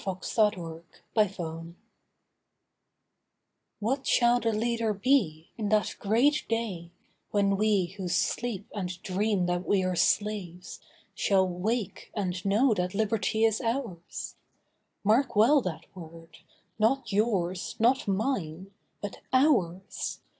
THE 0.03 0.55
LEADER 1.15 1.29
TO 1.29 1.61
BE 1.61 1.75
What 3.79 4.07
shall 4.07 4.39
the 4.39 4.51
leader 4.51 4.95
be 4.95 5.51
in 5.59 5.69
that 5.69 5.95
great 5.99 6.43
day 6.49 6.89
When 7.29 7.55
we 7.55 7.85
who 7.97 8.07
sleep 8.07 8.65
and 8.73 8.99
dream 9.03 9.45
that 9.45 9.63
we 9.63 9.83
are 9.83 9.95
slaves 9.95 10.79
Shall 11.13 11.47
wake 11.47 12.09
and 12.15 12.43
know 12.43 12.73
that 12.73 12.95
Liberty 12.95 13.45
is 13.45 13.61
ours? 13.61 14.37
Mark 15.03 15.35
well 15.35 15.61
that 15.61 15.85
word—not 15.93 17.11
yours, 17.11 17.75
not 17.77 18.07
mine, 18.07 18.71
but 19.03 19.19
ours. 19.31 20.19